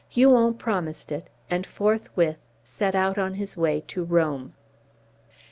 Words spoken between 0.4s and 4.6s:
promised it, and forthwith set out on his way to Rome.